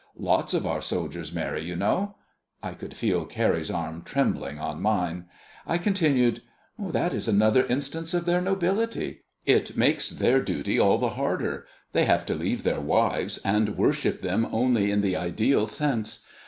[0.17, 2.15] "Lots of our soldiers marry, you know."
[2.63, 5.25] I could feel Carrie's arm trembling on mine.
[5.67, 6.41] I continued:
[6.79, 9.21] "That is another instance of their nobility.
[9.45, 11.67] It makes their duty all the harder.
[11.91, 16.25] They have to leave their wives, and worship them only in the ideal sense.